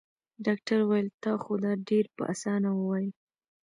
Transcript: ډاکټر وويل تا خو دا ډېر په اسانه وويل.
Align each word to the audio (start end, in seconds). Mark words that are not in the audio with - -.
ډاکټر 0.45 0.79
وويل 0.83 1.07
تا 1.23 1.33
خو 1.41 1.53
دا 1.63 1.73
ډېر 1.89 2.05
په 2.15 2.23
اسانه 2.33 2.69
وويل. 2.75 3.09